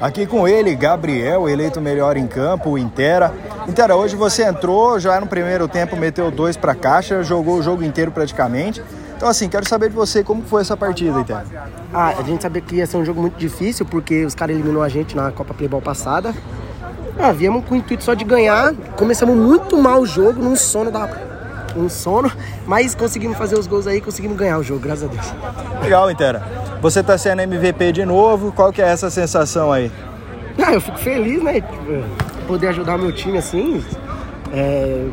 Aqui 0.00 0.26
com 0.26 0.48
ele, 0.48 0.74
Gabriel, 0.74 1.46
eleito 1.46 1.78
melhor 1.78 2.16
em 2.16 2.26
campo, 2.26 2.70
o 2.70 2.78
Intera. 2.78 3.34
Intera, 3.68 3.94
hoje 3.94 4.16
você 4.16 4.44
entrou, 4.44 4.98
já 4.98 5.20
no 5.20 5.26
primeiro 5.26 5.68
tempo 5.68 5.94
meteu 5.94 6.30
dois 6.30 6.56
para 6.56 6.74
caixa, 6.74 7.22
jogou 7.22 7.58
o 7.58 7.62
jogo 7.62 7.84
inteiro 7.84 8.10
praticamente. 8.10 8.82
Então 9.14 9.28
assim, 9.28 9.46
quero 9.46 9.68
saber 9.68 9.90
de 9.90 9.94
você 9.94 10.24
como 10.24 10.42
foi 10.42 10.62
essa 10.62 10.74
partida, 10.74 11.20
Intera. 11.20 11.44
Ah, 11.92 12.14
a 12.18 12.22
gente 12.22 12.40
sabia 12.40 12.62
que 12.62 12.76
ia 12.76 12.86
ser 12.86 12.96
um 12.96 13.04
jogo 13.04 13.20
muito 13.20 13.36
difícil, 13.36 13.84
porque 13.84 14.24
os 14.24 14.34
caras 14.34 14.56
eliminou 14.56 14.82
a 14.82 14.88
gente 14.88 15.14
na 15.14 15.30
Copa 15.32 15.52
Playball 15.52 15.82
passada. 15.82 16.34
Ah, 17.18 17.30
viemos 17.32 17.62
com 17.66 17.74
o 17.74 17.76
intuito 17.76 18.02
só 18.02 18.14
de 18.14 18.24
ganhar. 18.24 18.72
Começamos 18.96 19.36
muito 19.36 19.76
mal 19.76 20.00
o 20.00 20.06
jogo, 20.06 20.42
num 20.42 20.56
sono 20.56 20.90
da 20.90 21.06
um 21.76 21.88
sono, 21.88 22.32
mas 22.66 22.94
conseguimos 22.94 23.36
fazer 23.36 23.56
os 23.56 23.66
gols 23.66 23.86
aí, 23.86 24.00
conseguimos 24.00 24.36
ganhar 24.36 24.58
o 24.58 24.62
jogo, 24.62 24.80
graças 24.80 25.04
a 25.04 25.06
Deus. 25.06 25.34
Legal, 25.82 26.10
Intera. 26.10 26.59
Você 26.80 27.02
tá 27.02 27.18
sendo 27.18 27.42
MVP 27.42 27.92
de 27.92 28.06
novo, 28.06 28.52
qual 28.52 28.72
que 28.72 28.80
é 28.80 28.88
essa 28.88 29.10
sensação 29.10 29.70
aí? 29.70 29.92
Ah, 30.62 30.72
eu 30.72 30.80
fico 30.80 30.98
feliz, 30.98 31.42
né? 31.42 31.60
Tipo, 31.60 32.04
poder 32.46 32.68
ajudar 32.68 32.96
meu 32.96 33.12
time 33.12 33.36
assim. 33.36 33.84
É... 34.52 35.06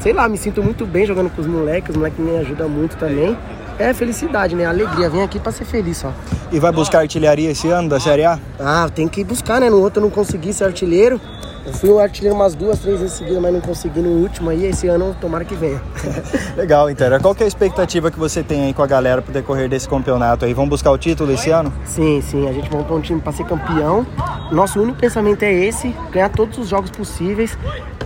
Sei 0.00 0.12
lá, 0.12 0.28
me 0.28 0.38
sinto 0.38 0.62
muito 0.62 0.86
bem 0.86 1.06
jogando 1.06 1.30
com 1.30 1.42
os 1.42 1.46
moleques, 1.46 1.90
os 1.90 1.96
moleques 1.96 2.18
me 2.18 2.38
ajudam 2.38 2.68
muito 2.68 2.96
também. 2.96 3.36
É 3.78 3.92
felicidade, 3.92 4.54
né? 4.54 4.64
Alegria. 4.64 5.10
Vem 5.10 5.22
aqui 5.22 5.38
pra 5.38 5.52
ser 5.52 5.64
feliz 5.64 5.98
só. 5.98 6.12
E 6.50 6.58
vai 6.58 6.72
buscar 6.72 7.00
artilharia 7.00 7.50
esse 7.50 7.68
ano 7.68 7.88
da 7.88 7.98
Série 8.00 8.24
A? 8.24 8.38
Ah, 8.58 8.88
tem 8.94 9.08
que 9.08 9.24
buscar, 9.24 9.60
né? 9.60 9.68
No 9.68 9.80
outro 9.80 10.00
eu 10.00 10.04
não 10.04 10.10
consegui 10.10 10.52
ser 10.52 10.64
artilheiro. 10.64 11.20
Eu 11.64 11.72
fui 11.72 11.90
um 11.90 11.98
artilheiro 11.98 12.34
umas 12.34 12.54
duas, 12.54 12.80
três 12.80 12.98
vezes 13.00 13.16
seguidas, 13.16 13.40
mas 13.40 13.52
não 13.52 13.60
consegui 13.60 14.00
no 14.00 14.10
último 14.22 14.50
aí. 14.50 14.66
Esse 14.66 14.88
ano, 14.88 15.16
tomara 15.20 15.44
que 15.44 15.54
venha. 15.54 15.80
Legal, 16.56 16.90
Intera. 16.90 17.20
Qual 17.20 17.34
que 17.34 17.42
é 17.42 17.44
a 17.44 17.48
expectativa 17.48 18.10
que 18.10 18.18
você 18.18 18.42
tem 18.42 18.64
aí 18.64 18.74
com 18.74 18.82
a 18.82 18.86
galera 18.86 19.22
pro 19.22 19.32
decorrer 19.32 19.68
desse 19.68 19.88
campeonato 19.88 20.44
aí? 20.44 20.52
Vamos 20.52 20.70
buscar 20.70 20.90
o 20.90 20.98
título 20.98 21.32
esse 21.32 21.50
ano? 21.50 21.72
Sim, 21.84 22.20
sim. 22.20 22.48
A 22.48 22.52
gente 22.52 22.70
montou 22.70 22.96
um 22.96 23.00
time 23.00 23.20
para 23.20 23.32
ser 23.32 23.44
campeão. 23.44 24.04
Nosso 24.50 24.80
único 24.80 24.98
pensamento 24.98 25.44
é 25.44 25.52
esse: 25.52 25.94
ganhar 26.10 26.30
todos 26.30 26.58
os 26.58 26.68
jogos 26.68 26.90
possíveis. 26.90 27.56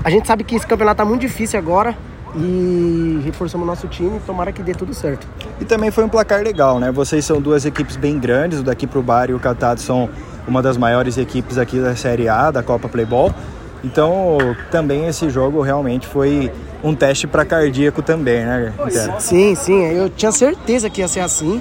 A 0.04 0.10
gente 0.10 0.26
sabe 0.26 0.44
que 0.44 0.54
esse 0.54 0.66
campeonato 0.66 0.98
tá 0.98 1.04
muito 1.04 1.22
difícil 1.22 1.58
agora 1.58 1.96
e 2.36 3.20
reforçamos 3.24 3.66
nosso 3.66 3.88
time, 3.88 4.20
tomara 4.26 4.52
que 4.52 4.62
dê 4.62 4.74
tudo 4.74 4.92
certo. 4.92 5.26
E 5.60 5.64
também 5.64 5.90
foi 5.90 6.04
um 6.04 6.08
placar 6.08 6.42
legal, 6.42 6.78
né? 6.78 6.92
Vocês 6.92 7.24
são 7.24 7.40
duas 7.40 7.64
equipes 7.64 7.96
bem 7.96 8.18
grandes, 8.18 8.60
o 8.60 8.62
daqui 8.62 8.86
pro 8.86 9.02
Bar 9.02 9.30
e 9.30 9.34
o 9.34 9.40
Catado 9.40 9.80
são 9.80 10.08
uma 10.46 10.62
das 10.62 10.76
maiores 10.76 11.16
equipes 11.18 11.58
aqui 11.58 11.78
da 11.78 11.96
Série 11.96 12.28
A, 12.28 12.50
da 12.50 12.62
Copa 12.62 12.88
Playball. 12.88 13.34
Então, 13.82 14.38
também 14.70 15.06
esse 15.06 15.30
jogo 15.30 15.60
realmente 15.62 16.06
foi 16.06 16.52
um 16.82 16.94
teste 16.94 17.26
para 17.26 17.44
cardíaco 17.44 18.02
também, 18.02 18.44
né? 18.44 18.72
Sim, 19.18 19.54
sim, 19.54 19.82
eu 19.84 20.10
tinha 20.10 20.32
certeza 20.32 20.90
que 20.90 21.00
ia 21.00 21.08
ser 21.08 21.20
assim. 21.20 21.60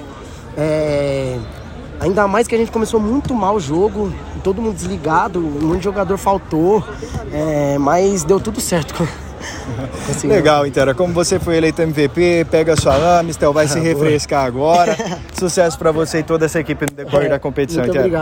É... 0.56 1.38
Ainda 2.00 2.28
mais 2.28 2.46
que 2.46 2.54
a 2.54 2.58
gente 2.58 2.70
começou 2.70 3.00
muito 3.00 3.32
mal 3.34 3.56
o 3.56 3.60
jogo, 3.60 4.12
todo 4.44 4.60
mundo 4.60 4.74
desligado, 4.74 5.38
um 5.38 5.68
monte 5.68 5.78
de 5.78 5.84
jogador 5.84 6.18
faltou, 6.18 6.84
é... 7.32 7.78
mas 7.78 8.24
deu 8.24 8.38
tudo 8.38 8.60
certo. 8.60 9.06
Assim, 10.08 10.28
Legal, 10.28 10.66
Intera. 10.66 10.94
Como 10.94 11.12
você 11.12 11.38
foi 11.38 11.56
eleito 11.56 11.82
MVP, 11.82 12.46
pega 12.50 12.74
a 12.74 12.76
sua 12.76 13.18
Amistel, 13.18 13.52
vai 13.52 13.66
se 13.66 13.78
refrescar 13.80 14.44
agora. 14.44 14.96
Sucesso 15.38 15.78
para 15.78 15.90
você 15.90 16.18
e 16.18 16.22
toda 16.22 16.46
essa 16.46 16.60
equipe 16.60 16.86
no 16.88 16.96
decorrer 16.96 17.28
da 17.28 17.38
competição, 17.38 17.84
Intera. 17.84 18.06
obrigado. 18.06 18.14